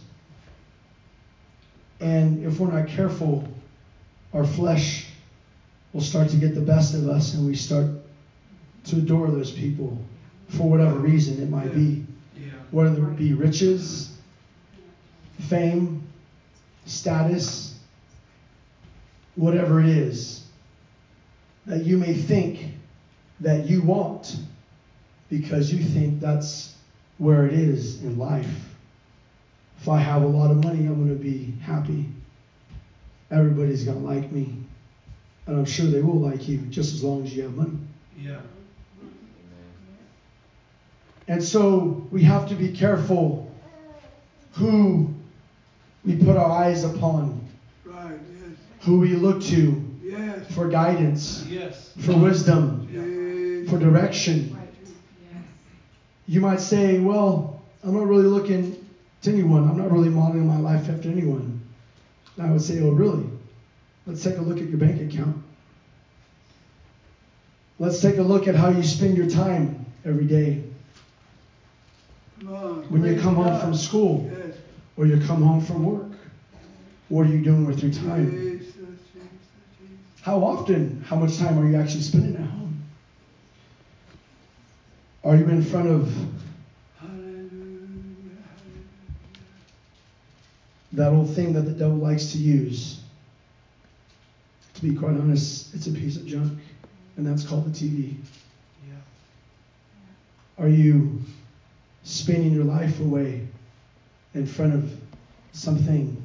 And 2.01 2.45
if 2.45 2.59
we're 2.59 2.73
not 2.73 2.89
careful, 2.89 3.47
our 4.33 4.45
flesh 4.45 5.07
will 5.93 6.01
start 6.01 6.29
to 6.31 6.37
get 6.37 6.55
the 6.55 6.61
best 6.61 6.95
of 6.95 7.09
us 7.09 7.35
and 7.35 7.47
we 7.47 7.55
start 7.55 7.87
to 8.85 8.97
adore 8.97 9.31
those 9.31 9.53
people 9.53 9.99
for 10.49 10.69
whatever 10.69 10.99
reason 10.99 11.43
it 11.43 11.49
might 11.49 11.75
be. 11.75 12.05
Yeah. 12.37 12.51
Whether 12.71 13.09
it 13.09 13.17
be 13.17 13.33
riches, 13.33 14.11
fame, 15.49 16.07
status, 16.87 17.79
whatever 19.37 19.81
it 19.81 19.89
is 19.89 20.43
that 21.67 21.85
you 21.85 21.97
may 21.97 22.15
think 22.15 22.75
that 23.41 23.67
you 23.67 23.83
want 23.83 24.37
because 25.33 25.73
you 25.73 25.83
think 25.83 26.21
that's 26.21 26.75
where 27.17 27.47
it 27.47 27.55
is 27.55 28.03
in 28.03 28.19
life. 28.19 28.55
If 29.81 29.89
I 29.89 29.99
have 29.99 30.21
a 30.21 30.27
lot 30.27 30.51
of 30.51 30.63
money, 30.63 30.81
I'm 30.81 30.97
going 30.97 31.09
to 31.09 31.25
be 31.25 31.55
happy. 31.63 32.05
Everybody's 33.31 33.85
going 33.85 33.99
to 33.99 34.07
like 34.07 34.31
me. 34.31 34.55
And 35.47 35.57
I'm 35.57 35.65
sure 35.65 35.87
they 35.87 36.03
will 36.03 36.21
like 36.21 36.47
you 36.49 36.59
just 36.59 36.93
as 36.93 37.03
long 37.03 37.25
as 37.25 37.35
you 37.35 37.45
have 37.45 37.55
money. 37.55 37.79
Yeah. 38.21 38.41
And 41.29 41.43
so 41.43 42.07
we 42.11 42.23
have 42.25 42.47
to 42.51 42.55
be 42.55 42.71
careful 42.71 43.51
who 44.53 45.15
we 46.05 46.17
put 46.17 46.37
our 46.37 46.51
eyes 46.51 46.85
upon, 46.85 47.49
Right, 47.87 48.19
yes, 48.39 48.59
who 48.83 49.01
we 49.01 49.15
look 49.15 49.43
to 49.45 49.83
yes, 50.05 50.55
for 50.55 50.69
guidance, 50.69 51.47
Yes. 51.49 51.95
for 52.01 52.19
wisdom, 52.19 53.67
for 53.67 53.79
direction. 53.79 54.59
You 56.27 56.41
might 56.41 56.61
say, 56.61 56.99
well, 56.99 57.63
I'm 57.85 57.95
not 57.95 58.07
really 58.07 58.25
looking 58.25 58.85
to 59.23 59.31
anyone. 59.31 59.69
I'm 59.69 59.77
not 59.77 59.91
really 59.91 60.09
modeling 60.09 60.47
my 60.47 60.59
life 60.59 60.89
after 60.89 61.11
anyone. 61.11 61.61
And 62.37 62.47
I 62.47 62.51
would 62.51 62.63
say, 62.63 62.81
oh, 62.81 62.91
really? 62.91 63.29
Let's 64.07 64.23
take 64.23 64.39
a 64.39 64.41
look 64.41 64.59
at 64.59 64.69
your 64.69 64.79
bank 64.79 65.01
account. 65.13 65.43
Let's 67.79 68.01
take 68.01 68.19
a 68.19 68.23
look 68.23 68.47
at 68.49 68.55
how 68.55 68.69
you 68.71 68.83
spend 68.83 69.17
your 69.17 69.29
time 69.29 69.87
every 70.05 70.25
day. 70.25 70.63
On. 72.47 72.85
When 72.91 73.05
you 73.05 73.21
come 73.21 73.37
home 73.37 73.61
from 73.61 73.75
school 73.75 74.29
Yes, 74.33 74.57
or 74.97 75.07
you 75.07 75.25
come 75.27 75.43
home 75.43 75.61
from 75.61 75.85
work. 75.85 76.19
What 77.09 77.27
are 77.27 77.31
you 77.31 77.43
doing 77.43 77.67
with 77.67 77.83
your 77.83 77.93
time? 77.93 78.31
Jesus, 78.31 78.67
Jesus, 78.67 78.79
Jesus. 78.79 78.97
How 80.23 80.39
often, 80.39 81.05
how 81.07 81.17
much 81.17 81.39
time 81.39 81.59
are 81.59 81.69
you 81.69 81.77
actually 81.77 82.03
spending 82.03 82.37
at 82.37 82.49
home? 82.49 82.62
Are 85.25 85.37
you 85.37 85.49
in 85.49 85.63
front 85.63 85.89
of 85.89 86.13
that 90.93 91.13
old 91.13 91.35
thing 91.35 91.53
that 91.53 91.63
the 91.63 91.71
devil 91.71 91.97
likes 91.97 92.33
to 92.33 92.39
use? 92.39 93.01
To 94.75 94.83
be 94.83 94.95
quite 94.95 95.13
honest, 95.13 95.75
it's 95.75 95.87
a 95.87 95.93
piece 95.93 96.17
of 96.17 96.27
junk, 96.27 96.59
and 97.17 97.27
that's 97.27 97.45
called 97.45 97.73
the 97.73 97.79
TV. 97.79 98.17
Are 100.59 100.69
you 100.69 101.23
spending 102.03 102.53
your 102.53 102.65
life 102.65 103.01
away 103.01 103.47
in 104.35 104.47
front 104.47 104.75
of 104.75 105.01
something 105.53 106.17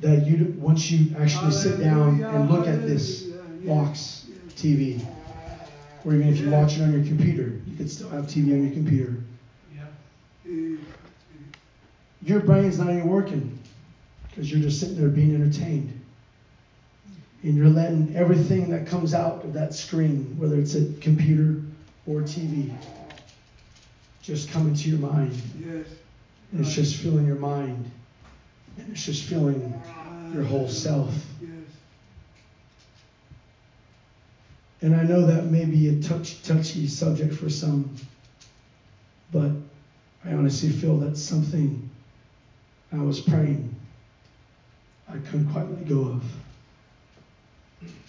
that 0.00 0.26
you, 0.26 0.54
once 0.58 0.90
you 0.90 1.16
actually 1.18 1.52
sit 1.52 1.80
down 1.80 2.22
and 2.22 2.50
look 2.50 2.66
at 2.66 2.86
this 2.86 3.22
box. 3.64 4.26
TV, 4.50 5.04
Or 6.04 6.14
even 6.14 6.28
if 6.28 6.38
you 6.38 6.50
watch 6.50 6.78
it 6.78 6.82
on 6.82 6.92
your 6.92 7.04
computer, 7.04 7.60
you 7.66 7.76
could 7.76 7.90
still 7.90 8.08
have 8.10 8.26
TV 8.26 8.52
on 8.52 8.64
your 8.64 8.72
computer. 8.72 9.14
Yeah. 10.44 10.76
Your 12.22 12.40
brain's 12.40 12.78
not 12.78 12.90
even 12.90 13.08
working 13.08 13.58
because 14.28 14.50
you're 14.50 14.60
just 14.60 14.80
sitting 14.80 14.96
there 14.98 15.08
being 15.08 15.34
entertained. 15.34 15.94
And 17.42 17.56
you're 17.56 17.68
letting 17.68 18.14
everything 18.16 18.70
that 18.70 18.86
comes 18.86 19.14
out 19.14 19.44
of 19.44 19.52
that 19.52 19.74
screen, 19.74 20.36
whether 20.38 20.56
it's 20.56 20.74
a 20.74 20.92
computer 21.00 21.62
or 22.06 22.22
TV, 22.22 22.74
just 24.22 24.50
come 24.50 24.68
into 24.68 24.90
your 24.90 24.98
mind. 24.98 25.32
yes. 25.58 25.86
And 26.52 26.60
it's 26.60 26.74
just 26.74 26.96
filling 26.96 27.26
your 27.26 27.36
mind. 27.36 27.90
And 28.76 28.90
it's 28.90 29.04
just 29.04 29.24
filling 29.24 29.80
your 30.32 30.44
whole 30.44 30.68
self. 30.68 31.14
Yes. 31.40 31.50
And 34.80 34.94
I 34.94 35.02
know 35.02 35.26
that 35.26 35.46
may 35.46 35.64
be 35.64 35.88
a 35.88 36.02
touch, 36.02 36.42
touchy 36.42 36.86
subject 36.86 37.34
for 37.34 37.50
some, 37.50 37.96
but 39.32 39.50
I 40.24 40.32
honestly 40.32 40.70
feel 40.70 40.98
that's 40.98 41.22
something 41.22 41.88
I 42.92 42.98
was 42.98 43.20
praying 43.20 43.74
I 45.08 45.16
couldn't 45.18 45.50
quite 45.52 45.68
let 45.70 45.88
go 45.88 46.02
of. 46.02 46.24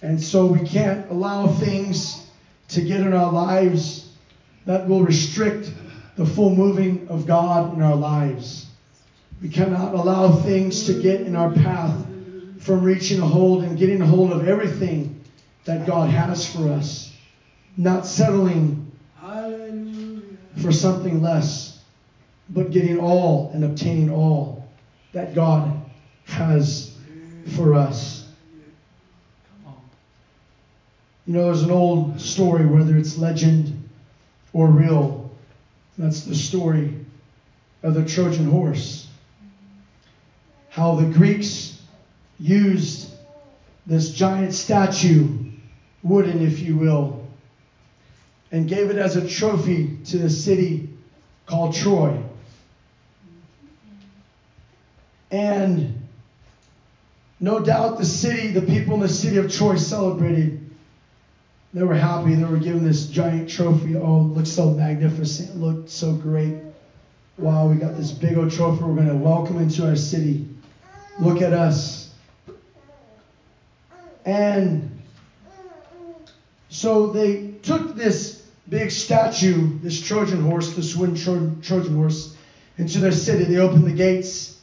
And 0.01 0.21
so 0.21 0.47
we 0.47 0.67
can't 0.67 1.09
allow 1.09 1.47
things 1.47 2.29
to 2.69 2.81
get 2.81 3.01
in 3.01 3.13
our 3.13 3.31
lives 3.31 4.11
that 4.65 4.87
will 4.87 5.03
restrict 5.03 5.71
the 6.17 6.25
full 6.25 6.53
moving 6.53 7.07
of 7.07 7.25
God 7.25 7.73
in 7.73 7.81
our 7.81 7.95
lives. 7.95 8.69
We 9.41 9.47
cannot 9.47 9.93
allow 9.93 10.31
things 10.31 10.85
to 10.87 11.01
get 11.01 11.21
in 11.21 11.35
our 11.35 11.51
path 11.51 12.05
from 12.59 12.83
reaching 12.83 13.21
a 13.21 13.25
hold 13.25 13.63
and 13.63 13.77
getting 13.77 14.01
a 14.01 14.05
hold 14.05 14.33
of 14.33 14.47
everything 14.47 15.18
that 15.69 15.85
God 15.85 16.09
has 16.09 16.51
for 16.51 16.67
us, 16.71 17.13
not 17.77 18.07
settling 18.07 18.91
for 20.57 20.71
something 20.71 21.21
less, 21.21 21.79
but 22.49 22.71
getting 22.71 22.97
all 22.97 23.51
and 23.53 23.63
obtaining 23.63 24.09
all 24.09 24.67
that 25.13 25.35
God 25.35 25.79
has 26.25 26.97
for 27.55 27.75
us. 27.75 28.27
You 31.27 31.35
know, 31.35 31.45
there's 31.45 31.61
an 31.61 31.69
old 31.69 32.19
story, 32.19 32.65
whether 32.65 32.97
it's 32.97 33.19
legend 33.19 33.87
or 34.53 34.69
real. 34.69 35.29
That's 35.99 36.23
the 36.23 36.33
story 36.33 36.95
of 37.83 37.93
the 37.93 38.03
Trojan 38.05 38.49
horse. 38.49 39.07
How 40.69 40.95
the 40.95 41.05
Greeks 41.05 41.79
used 42.39 43.13
this 43.85 44.09
giant 44.09 44.55
statue, 44.55 45.38
wooden, 46.03 46.45
if 46.45 46.59
you 46.59 46.77
will, 46.77 47.27
and 48.51 48.67
gave 48.67 48.89
it 48.89 48.97
as 48.97 49.15
a 49.15 49.27
trophy 49.27 49.97
to 50.05 50.17
the 50.17 50.29
city 50.29 50.89
called 51.45 51.75
Troy. 51.75 52.21
And 55.31 56.07
no 57.39 57.59
doubt 57.59 57.97
the 57.97 58.05
city, 58.05 58.47
the 58.47 58.61
people 58.61 58.95
in 58.95 58.99
the 58.99 59.09
city 59.09 59.37
of 59.37 59.53
Troy 59.53 59.75
celebrated. 59.75 60.69
They 61.73 61.83
were 61.83 61.95
happy. 61.95 62.33
They 62.33 62.43
were 62.43 62.57
given 62.57 62.83
this 62.83 63.05
giant 63.05 63.49
trophy. 63.49 63.95
Oh, 63.95 64.21
it 64.21 64.35
looked 64.35 64.47
so 64.47 64.71
magnificent. 64.71 65.51
It 65.51 65.57
looked 65.57 65.89
so 65.89 66.13
great. 66.13 66.55
Wow, 67.37 67.67
we 67.67 67.75
got 67.77 67.95
this 67.95 68.11
big 68.11 68.37
old 68.37 68.51
trophy 68.51 68.83
we're 68.83 68.95
going 68.95 69.07
to 69.07 69.15
welcome 69.15 69.59
into 69.59 69.87
our 69.87 69.95
city. 69.95 70.47
Look 71.19 71.41
at 71.41 71.53
us. 71.53 72.09
And 74.25 74.98
so 76.79 77.07
they 77.07 77.55
took 77.61 77.93
this 77.97 78.41
big 78.69 78.89
statue, 78.89 79.77
this 79.81 79.99
Trojan 79.99 80.39
horse, 80.39 80.73
this 80.75 80.95
wooden 80.95 81.13
Tro- 81.13 81.53
Trojan 81.61 81.93
horse, 81.93 82.37
into 82.77 82.99
their 82.99 83.11
city. 83.11 83.43
They 83.43 83.57
opened 83.57 83.83
the 83.83 83.91
gates, 83.91 84.61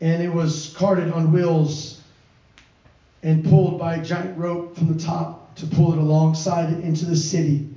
and 0.00 0.20
it 0.20 0.28
was 0.28 0.74
carted 0.76 1.12
on 1.12 1.30
wheels 1.30 2.00
and 3.22 3.44
pulled 3.44 3.78
by 3.78 3.94
a 3.94 4.04
giant 4.04 4.36
rope 4.36 4.74
from 4.74 4.92
the 4.92 4.98
top 4.98 5.54
to 5.54 5.66
pull 5.66 5.92
it 5.92 5.98
alongside 5.98 6.72
it 6.72 6.80
into 6.80 7.04
the 7.04 7.14
city. 7.14 7.68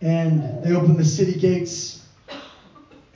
And 0.00 0.62
they 0.62 0.72
opened 0.72 0.96
the 0.96 1.04
city 1.04 1.40
gates, 1.40 2.06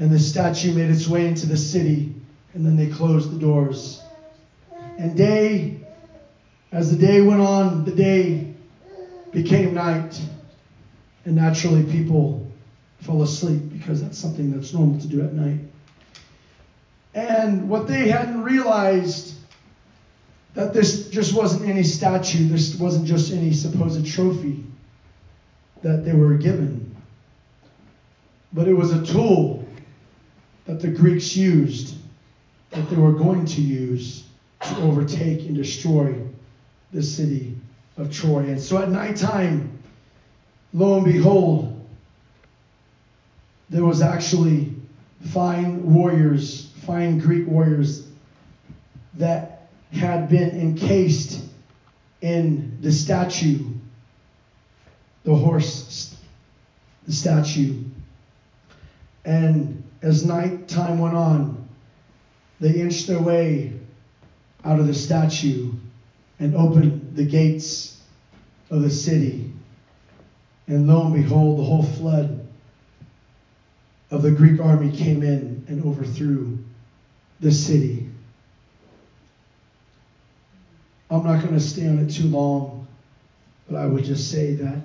and 0.00 0.10
the 0.10 0.18
statue 0.18 0.72
made 0.72 0.90
its 0.90 1.06
way 1.06 1.28
into 1.28 1.46
the 1.46 1.56
city, 1.56 2.12
and 2.54 2.66
then 2.66 2.74
they 2.74 2.88
closed 2.88 3.30
the 3.30 3.38
doors. 3.38 4.02
And 4.98 5.16
day, 5.16 5.81
as 6.72 6.90
the 6.90 6.96
day 6.96 7.20
went 7.20 7.40
on, 7.40 7.84
the 7.84 7.92
day 7.92 8.54
became 9.30 9.74
night, 9.74 10.20
and 11.26 11.36
naturally 11.36 11.84
people 11.84 12.50
fell 13.00 13.22
asleep 13.22 13.70
because 13.70 14.02
that's 14.02 14.18
something 14.18 14.50
that's 14.50 14.72
normal 14.72 14.98
to 14.98 15.06
do 15.06 15.22
at 15.22 15.34
night. 15.34 15.60
And 17.14 17.68
what 17.68 17.86
they 17.86 18.08
hadn't 18.08 18.42
realized 18.42 19.34
that 20.54 20.72
this 20.72 21.08
just 21.10 21.34
wasn't 21.34 21.68
any 21.68 21.82
statue, 21.82 22.48
this 22.48 22.74
wasn't 22.76 23.06
just 23.06 23.32
any 23.32 23.52
supposed 23.52 24.06
trophy 24.06 24.64
that 25.82 26.04
they 26.04 26.12
were 26.12 26.34
given, 26.34 26.94
but 28.52 28.66
it 28.66 28.74
was 28.74 28.92
a 28.92 29.04
tool 29.04 29.66
that 30.66 30.80
the 30.80 30.88
Greeks 30.88 31.36
used, 31.36 31.96
that 32.70 32.88
they 32.88 32.96
were 32.96 33.12
going 33.12 33.44
to 33.44 33.60
use 33.60 34.24
to 34.62 34.76
overtake 34.82 35.40
and 35.40 35.56
destroy 35.56 36.14
the 36.92 37.02
city 37.02 37.56
of 37.96 38.12
Troy. 38.12 38.40
And 38.40 38.60
so 38.60 38.78
at 38.78 38.90
nighttime, 38.90 39.78
lo 40.72 40.96
and 40.96 41.04
behold, 41.04 41.86
there 43.70 43.84
was 43.84 44.02
actually 44.02 44.74
fine 45.30 45.94
warriors, 45.94 46.70
fine 46.84 47.18
Greek 47.18 47.46
warriors 47.46 48.06
that 49.14 49.68
had 49.92 50.28
been 50.28 50.50
encased 50.50 51.42
in 52.20 52.78
the 52.80 52.92
statue, 52.92 53.64
the 55.24 55.34
horse, 55.34 56.16
the 57.06 57.12
statue. 57.12 57.82
And 59.24 59.82
as 60.02 60.24
night 60.24 60.68
time 60.68 60.98
went 60.98 61.14
on, 61.14 61.68
they 62.60 62.80
inched 62.80 63.06
their 63.06 63.20
way 63.20 63.72
out 64.64 64.78
of 64.78 64.86
the 64.86 64.94
statue 64.94 65.72
and 66.42 66.56
opened 66.56 67.14
the 67.14 67.24
gates 67.24 68.02
of 68.68 68.82
the 68.82 68.90
city. 68.90 69.52
And 70.66 70.88
lo 70.88 71.04
and 71.04 71.14
behold, 71.14 71.60
the 71.60 71.62
whole 71.62 71.84
flood 71.84 72.48
of 74.10 74.22
the 74.22 74.32
Greek 74.32 74.60
army 74.60 74.90
came 74.90 75.22
in 75.22 75.64
and 75.68 75.84
overthrew 75.84 76.58
the 77.38 77.52
city. 77.52 78.08
I'm 81.10 81.22
not 81.22 81.42
going 81.42 81.54
to 81.54 81.60
stay 81.60 81.86
on 81.86 82.00
it 82.00 82.10
too 82.10 82.26
long, 82.26 82.88
but 83.68 83.76
I 83.76 83.86
would 83.86 84.02
just 84.02 84.28
say 84.28 84.54
that 84.54 84.80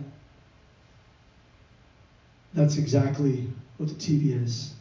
that's 2.54 2.78
exactly 2.78 3.48
what 3.78 3.90
the 3.90 3.96
TV 3.96 4.44
is. 4.44 4.76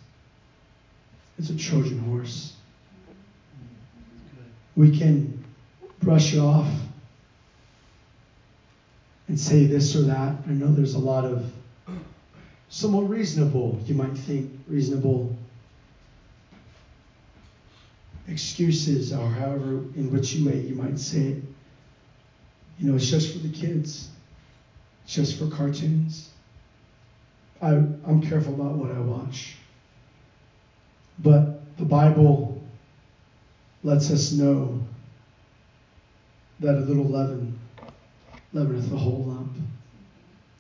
It's 1.39 1.49
a 1.49 1.57
Trojan 1.57 2.01
horse. 2.01 2.53
We 4.75 4.95
can 4.95 5.36
brush 6.01 6.35
it 6.35 6.39
off 6.39 6.71
and 9.29 9.39
say 9.39 9.67
this 9.67 9.97
or 9.97 10.03
that. 10.03 10.35
I 10.47 10.53
know 10.53 10.73
there's 10.73 10.95
a 10.95 10.99
lot 10.99 11.25
of 11.25 11.51
somewhat 12.69 13.09
reasonable, 13.09 13.79
you 13.87 13.95
might 13.95 14.17
think, 14.17 14.51
reasonable 14.67 15.37
excuses 18.29 19.13
or 19.13 19.29
however 19.29 19.85
in 19.95 20.11
which 20.13 20.35
you 20.35 20.49
way 20.49 20.59
you 20.61 20.75
might 20.75 20.99
say 20.99 21.19
it. 21.19 21.43
You 22.79 22.91
know, 22.91 22.97
it's 22.97 23.09
just 23.09 23.33
for 23.33 23.39
the 23.39 23.49
kids. 23.49 24.09
It's 25.05 25.15
just 25.15 25.39
for 25.39 25.49
cartoons. 25.49 26.31
I, 27.63 27.71
I'm 27.71 28.21
careful 28.21 28.55
about 28.55 28.73
what 28.73 28.91
I 28.91 28.99
watch. 28.99 29.57
But 31.19 31.77
the 31.79 31.85
Bible 31.85 32.61
lets 33.83 34.11
us 34.11 34.33
know 34.33 34.81
that 36.61 36.77
a 36.77 36.81
little 36.81 37.05
leaven 37.05 37.59
leaveneth 38.53 38.89
the 38.91 38.97
whole 38.97 39.25
lump. 39.25 39.53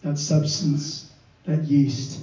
That 0.03 0.19
substance, 0.19 1.11
that 1.45 1.65
yeast 1.65 2.21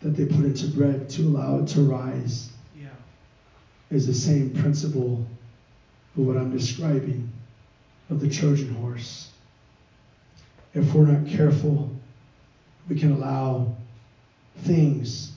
that 0.00 0.10
they 0.10 0.24
put 0.26 0.44
into 0.44 0.68
bread 0.68 1.08
to 1.10 1.22
allow 1.22 1.58
it 1.58 1.68
to 1.68 1.82
rise 1.82 2.50
Yeah. 2.80 2.88
is 3.90 4.06
the 4.06 4.14
same 4.14 4.50
principle 4.50 5.26
of 6.16 6.26
what 6.26 6.36
I'm 6.36 6.50
describing 6.50 7.30
of 8.10 8.20
the 8.20 8.28
Trojan 8.28 8.74
horse. 8.74 9.30
If 10.74 10.94
we're 10.94 11.06
not 11.06 11.26
careful, 11.26 11.90
we 12.88 12.98
can 12.98 13.12
allow 13.12 13.74
things 14.58 15.32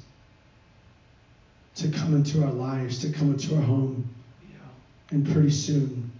to 1.76 1.90
come 1.90 2.14
into 2.16 2.44
our 2.44 2.52
lives, 2.52 3.00
to 3.00 3.12
come 3.12 3.32
into 3.32 3.56
our 3.56 3.62
home, 3.62 4.08
Yeah. 4.52 4.58
and 5.12 5.26
pretty 5.26 5.52
soon, 5.52 6.12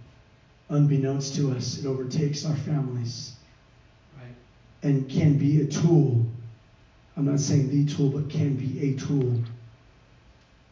unbeknownst 0.70 1.34
to 1.34 1.50
us, 1.52 1.78
it 1.78 1.86
overtakes 1.86 2.46
our 2.46 2.56
families. 2.56 3.34
Right. 4.16 4.34
and 4.82 5.10
can 5.10 5.36
be 5.36 5.60
a 5.60 5.66
tool. 5.66 6.24
I'm 7.16 7.26
not 7.26 7.40
saying 7.40 7.68
the 7.70 7.92
tool, 7.92 8.08
but 8.08 8.30
can 8.30 8.54
be 8.54 8.90
a 8.90 8.98
tool 8.98 9.42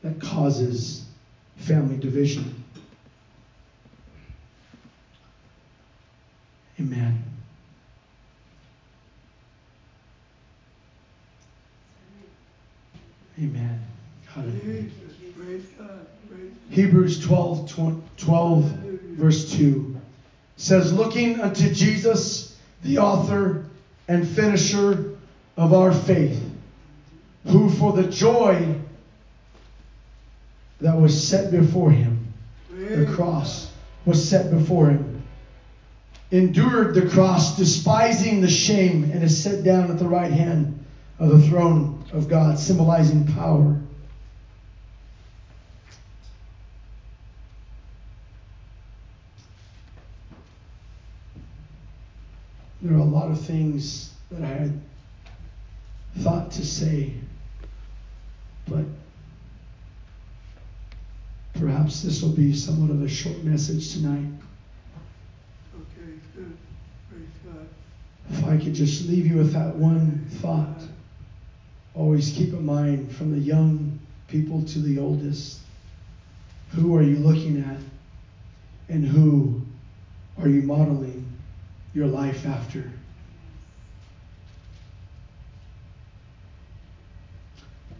that 0.02 0.20
causes 0.20 1.04
family 1.56 1.96
division. 1.96 2.64
Amen. 6.80 7.24
Amen. 13.40 13.80
Hallelujah. 14.26 14.82
Jesus. 14.82 14.92
Praise 15.37 15.64
God. 15.76 16.06
Praise 16.28 16.52
Hebrews 16.70 17.24
12, 17.24 18.06
12, 18.16 18.64
verse 19.18 19.52
2 19.52 19.88
says, 20.59 20.92
Looking 20.92 21.40
unto 21.40 21.73
Jesus, 21.73 22.57
the 22.83 22.99
author 22.99 23.64
and 24.09 24.29
finisher 24.29 25.16
of 25.57 25.73
our 25.73 25.92
faith, 25.92 26.44
who 27.47 27.71
for 27.71 27.92
the 27.92 28.09
joy 28.09 28.75
that 30.81 30.97
was 30.97 31.27
set 31.27 31.51
before 31.51 31.90
him, 31.90 32.33
the 32.71 33.07
cross 33.07 33.71
was 34.05 34.29
set 34.29 34.51
before 34.51 34.90
him, 34.90 35.23
endured 36.31 36.94
the 36.94 37.09
cross, 37.09 37.57
despising 37.57 38.40
the 38.40 38.51
shame, 38.51 39.05
and 39.05 39.23
is 39.23 39.42
set 39.42 39.64
down 39.64 39.90
at 39.90 39.99
the 39.99 40.09
right 40.09 40.33
hand 40.33 40.85
of 41.18 41.31
the 41.31 41.49
throne 41.49 42.05
of 42.12 42.29
God, 42.29 42.59
symbolizing 42.59 43.27
power. 43.27 43.81
There 52.81 52.95
are 52.95 53.01
a 53.01 53.05
lot 53.05 53.31
of 53.31 53.41
things 53.41 54.12
that 54.31 54.43
I 54.43 54.47
had 54.47 54.81
thought 56.19 56.53
to 56.53 56.64
say, 56.64 57.14
but 58.69 58.85
perhaps 61.55 62.03
this 62.03 62.23
will 62.23 62.33
be 62.33 62.55
somewhat 62.55 62.91
of 62.91 63.03
a 63.03 63.09
short 63.09 63.43
message 63.43 63.95
tonight. 63.95 64.31
Okay, 65.75 66.12
good. 66.37 66.57
Praise 67.11 67.29
God. 67.45 67.67
If 68.31 68.45
I 68.45 68.57
could 68.62 68.75
just 68.75 69.09
leave 69.09 69.27
you 69.27 69.38
with 69.38 69.53
that 69.55 69.75
one 69.75 70.25
thought, 70.35 70.83
always 71.95 72.31
keep 72.31 72.53
in 72.53 72.64
mind 72.64 73.11
from 73.11 73.33
the 73.33 73.41
young 73.41 73.99
people 74.29 74.62
to 74.62 74.79
the 74.79 75.01
oldest 75.01 75.59
who 76.71 76.95
are 76.95 77.03
you 77.03 77.17
looking 77.17 77.61
at 77.61 77.81
and 78.88 79.05
who 79.05 79.62
are 80.38 80.49
you 80.49 80.62
modeling 80.62 81.08
your 81.94 82.07
life 82.07 82.46
after? 82.46 82.90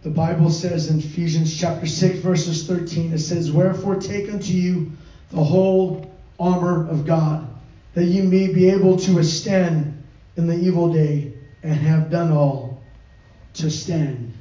The 0.01 0.09
Bible 0.09 0.49
says 0.49 0.89
in 0.89 0.99
Ephesians 0.99 1.57
chapter 1.57 1.85
6, 1.85 2.19
verses 2.19 2.65
13, 2.65 3.13
it 3.13 3.19
says, 3.19 3.51
Wherefore 3.51 3.95
take 3.95 4.29
unto 4.29 4.53
you 4.53 4.91
the 5.31 5.43
whole 5.43 6.09
armor 6.39 6.89
of 6.89 7.05
God, 7.05 7.47
that 7.95 8.05
ye 8.05 8.21
may 8.21 8.47
be 8.47 8.69
able 8.69 8.97
to 8.97 9.15
withstand 9.15 10.01
in 10.37 10.47
the 10.47 10.55
evil 10.55 10.93
day, 10.93 11.33
and 11.63 11.73
have 11.73 12.09
done 12.09 12.31
all 12.31 12.81
to 13.55 13.69
stand. 13.69 14.31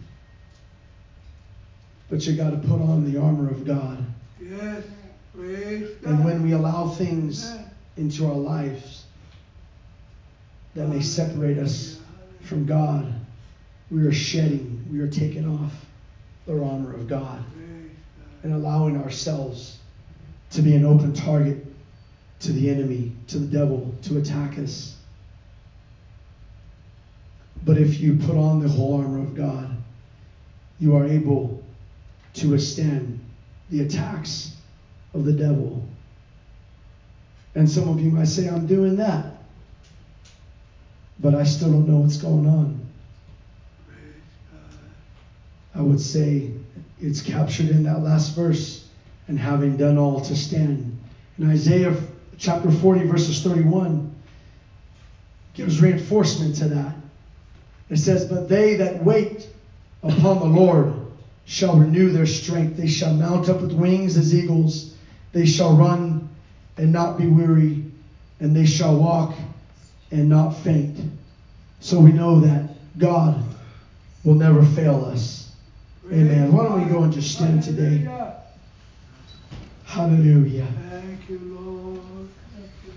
But 2.08 2.24
you 2.24 2.36
got 2.36 2.50
to 2.50 2.58
put 2.58 2.80
on 2.80 3.10
the 3.10 3.20
armor 3.20 3.50
of 3.50 3.66
God. 3.66 4.04
Yes. 4.40 4.84
And 5.34 6.24
when 6.24 6.44
we 6.44 6.52
allow 6.52 6.88
things 6.88 7.52
into 7.96 8.26
our 8.26 8.34
lives 8.34 8.97
that 10.78 10.86
may 10.86 11.00
separate 11.00 11.58
us 11.58 11.98
from 12.42 12.64
God, 12.64 13.12
we 13.90 14.06
are 14.06 14.12
shedding, 14.12 14.86
we 14.92 15.00
are 15.00 15.10
taking 15.10 15.44
off 15.44 15.72
the 16.46 16.52
armor 16.52 16.94
of 16.94 17.08
God 17.08 17.44
and 18.44 18.54
allowing 18.54 18.96
ourselves 18.96 19.80
to 20.52 20.62
be 20.62 20.76
an 20.76 20.84
open 20.84 21.12
target 21.12 21.66
to 22.38 22.52
the 22.52 22.70
enemy, 22.70 23.10
to 23.26 23.38
the 23.40 23.46
devil, 23.46 23.92
to 24.02 24.18
attack 24.18 24.56
us. 24.56 24.96
But 27.64 27.76
if 27.76 27.98
you 27.98 28.14
put 28.14 28.36
on 28.36 28.60
the 28.60 28.68
whole 28.68 29.02
armor 29.02 29.18
of 29.18 29.34
God, 29.34 29.76
you 30.78 30.94
are 30.94 31.04
able 31.04 31.60
to 32.34 32.50
withstand 32.50 33.18
the 33.70 33.80
attacks 33.80 34.54
of 35.12 35.24
the 35.24 35.32
devil. 35.32 35.84
And 37.56 37.68
some 37.68 37.88
of 37.88 38.00
you 38.00 38.12
might 38.12 38.28
say, 38.28 38.46
I'm 38.46 38.68
doing 38.68 38.94
that. 38.94 39.27
But 41.20 41.34
I 41.34 41.44
still 41.44 41.72
don't 41.72 41.88
know 41.88 41.98
what's 41.98 42.18
going 42.18 42.46
on. 42.46 42.86
I 45.74 45.80
would 45.80 46.00
say 46.00 46.52
it's 47.00 47.20
captured 47.20 47.68
in 47.68 47.84
that 47.84 48.02
last 48.02 48.34
verse, 48.34 48.86
and 49.28 49.38
having 49.38 49.76
done 49.76 49.98
all 49.98 50.20
to 50.22 50.34
stand. 50.34 50.98
In 51.38 51.48
Isaiah 51.48 51.94
chapter 52.38 52.70
40, 52.70 53.04
verses 53.04 53.42
31, 53.42 54.12
gives 55.54 55.80
reinforcement 55.80 56.56
to 56.56 56.68
that. 56.68 56.94
It 57.90 57.98
says, 57.98 58.24
But 58.24 58.48
they 58.48 58.76
that 58.76 59.02
wait 59.04 59.48
upon 60.02 60.38
the 60.38 60.46
Lord 60.46 60.92
shall 61.44 61.76
renew 61.76 62.10
their 62.10 62.26
strength. 62.26 62.76
They 62.76 62.88
shall 62.88 63.12
mount 63.12 63.48
up 63.48 63.60
with 63.60 63.72
wings 63.72 64.16
as 64.16 64.34
eagles. 64.34 64.94
They 65.32 65.46
shall 65.46 65.76
run 65.76 66.28
and 66.76 66.92
not 66.92 67.18
be 67.18 67.26
weary, 67.26 67.84
and 68.40 68.54
they 68.54 68.66
shall 68.66 68.96
walk 68.96 69.34
and 70.10 70.28
not 70.28 70.50
faint. 70.50 70.98
So 71.80 72.00
we 72.00 72.12
know 72.12 72.40
that 72.40 72.70
God 72.98 73.42
will 74.24 74.34
never 74.34 74.64
fail 74.64 75.04
us. 75.04 75.52
Amen. 76.06 76.52
Why 76.52 76.64
don't 76.64 76.84
we 76.84 76.90
go 76.90 77.02
and 77.02 77.12
just 77.12 77.32
stand 77.32 77.62
today? 77.62 78.08
Hallelujah. 79.84 80.66
Thank 80.90 81.28
you, 81.28 81.38
Lord. 81.38 82.28
Thank 82.54 82.70
you, 82.86 82.92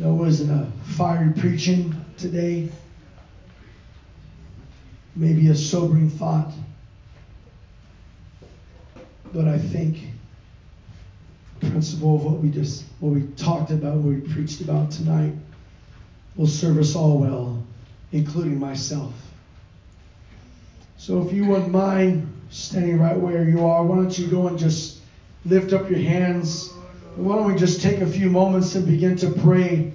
Lord. 0.00 0.18
I 0.18 0.22
wasn't 0.22 0.50
a 0.50 0.70
fiery 0.92 1.32
preaching 1.32 1.94
today. 2.16 2.70
Maybe 5.16 5.48
a 5.48 5.54
sobering 5.54 6.10
thought. 6.10 6.52
But 9.32 9.46
I 9.48 9.58
think 9.58 9.98
the 11.60 11.70
principle 11.70 12.16
of 12.16 12.24
what 12.24 12.38
we 12.38 12.50
just 12.50 12.84
what 13.00 13.12
we 13.12 13.22
talked 13.36 13.70
about, 13.70 13.96
what 13.96 14.14
we 14.14 14.20
preached 14.20 14.60
about 14.60 14.90
tonight, 14.90 15.34
will 16.38 16.46
serve 16.46 16.78
us 16.78 16.94
all 16.94 17.18
well, 17.18 17.62
including 18.12 18.58
myself. 18.58 19.12
So 20.96 21.20
if 21.26 21.32
you 21.32 21.44
wouldn't 21.44 21.70
mind 21.70 22.32
standing 22.50 22.98
right 22.98 23.18
where 23.18 23.44
you 23.44 23.66
are, 23.66 23.84
why 23.84 23.96
don't 23.96 24.16
you 24.16 24.28
go 24.28 24.46
and 24.46 24.58
just 24.58 25.00
lift 25.44 25.72
up 25.72 25.90
your 25.90 25.98
hands? 25.98 26.72
Why 27.16 27.34
don't 27.34 27.52
we 27.52 27.58
just 27.58 27.82
take 27.82 28.00
a 28.00 28.06
few 28.06 28.30
moments 28.30 28.76
and 28.76 28.86
begin 28.86 29.16
to 29.16 29.30
pray? 29.30 29.92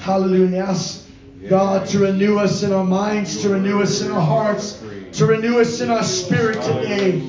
Hallelujah. 0.00 0.58
Ask 0.58 1.06
God 1.48 1.86
to 1.88 2.00
renew 2.00 2.38
us 2.38 2.64
in 2.64 2.72
our 2.72 2.84
minds, 2.84 3.40
to 3.42 3.50
renew 3.50 3.80
us 3.80 4.02
in 4.02 4.10
our 4.10 4.20
hearts, 4.20 4.82
to 5.12 5.26
renew 5.26 5.60
us 5.60 5.80
in 5.80 5.88
our 5.88 6.02
spirit 6.02 6.60
today. 6.62 7.20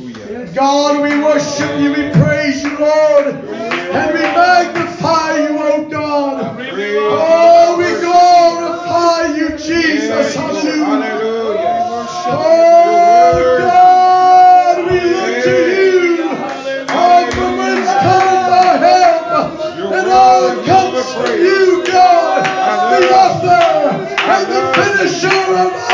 God, 0.54 1.04
we 1.04 1.22
worship 1.22 1.80
you, 1.80 1.90
we 1.90 2.10
praise 2.12 2.64
you, 2.64 2.78
Lord, 2.80 3.28
and 3.28 4.14
we 4.14 4.22
magnify 4.22 4.75
the 25.22 25.85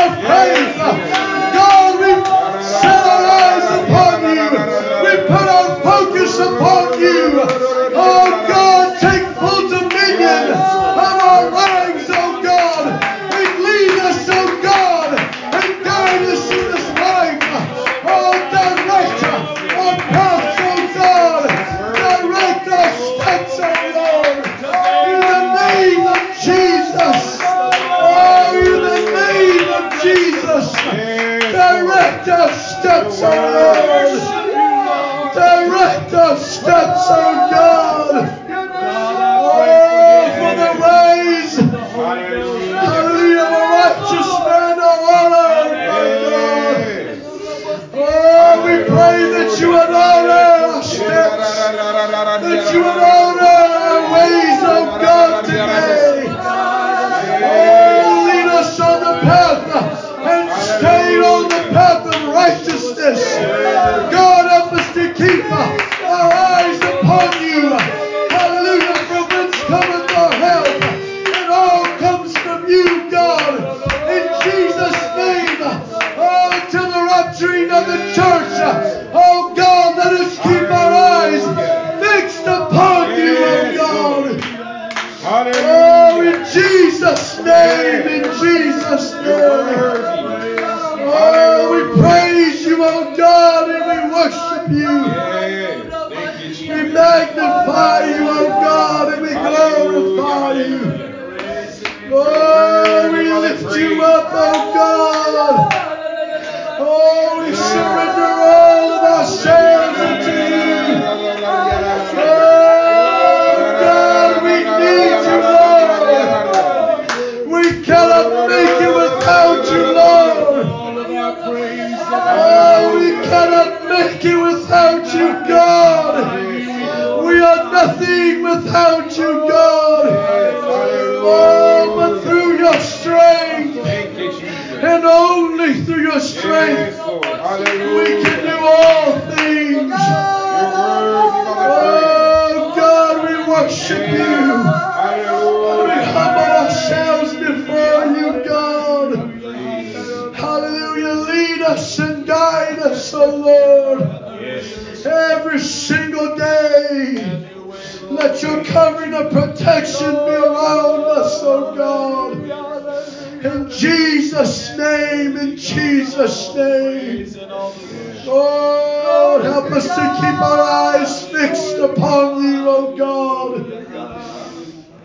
Lord, 168.26 169.44
help 169.44 169.70
us 169.72 169.84
to 169.86 170.16
keep 170.20 170.40
our 170.40 170.60
eyes 170.60 171.28
fixed 171.28 171.76
upon 171.78 172.42
you, 172.42 172.68
O 172.68 172.96
God. 172.96 173.72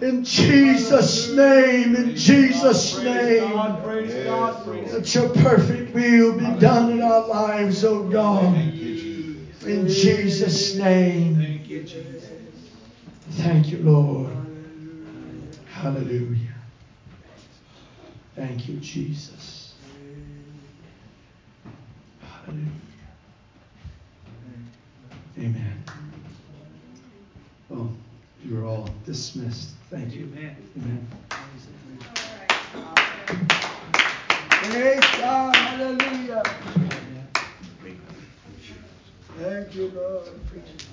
In 0.02 0.24
Jesus' 0.24 1.32
name, 1.32 1.96
in 1.96 2.16
Jesus' 2.16 3.00
name, 3.04 3.54
that 4.92 5.12
your 5.16 5.30
perfect 5.30 5.94
will 5.96 6.38
be 6.38 6.60
done 6.60 6.92
in 6.92 7.02
our 7.02 7.28
lives, 7.28 7.84
O 7.84 8.04
God. 8.04 8.56
In 8.56 9.88
Jesus' 9.88 10.76
name. 10.76 11.44
Thank 13.32 13.70
you, 13.72 13.80
Lord. 13.80 14.32
Hallelujah. 15.66 16.54
Thank 18.36 18.68
you, 18.70 18.78
Jesus. 18.78 19.57
Hallelujah. 22.48 22.72
Amen. 25.38 25.84
Well, 27.68 27.92
you 28.42 28.60
are 28.62 28.66
all 28.66 28.90
dismissed. 29.06 29.72
Thank 29.90 30.14
you. 30.14 30.32
Amen. 30.34 30.56
Amen. 30.78 31.08
Praise 34.48 35.00
God. 35.18 35.56
Hallelujah. 35.58 36.44
Thank 39.38 39.76
you, 39.76 39.92
Lord. 39.94 40.87